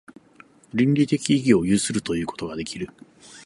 [0.73, 2.89] 倫理的意義を有するということができる。